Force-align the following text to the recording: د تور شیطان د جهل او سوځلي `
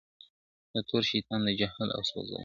د 0.73 0.75
تور 0.89 1.03
شیطان 1.11 1.39
د 1.47 1.49
جهل 1.59 1.89
او 1.95 2.01
سوځلي 2.09 2.39
` 2.39 2.39